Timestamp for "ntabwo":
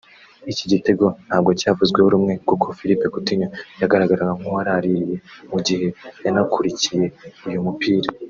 1.27-1.49